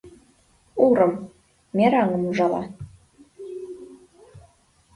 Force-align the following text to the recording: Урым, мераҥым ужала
Урым, 0.85 1.13
мераҥым 1.75 2.23
ужала 2.29 2.61